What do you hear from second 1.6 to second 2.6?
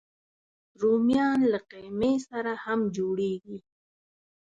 قیمې سره